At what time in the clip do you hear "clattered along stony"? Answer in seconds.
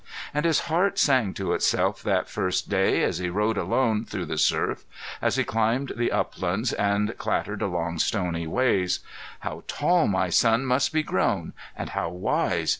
7.19-8.47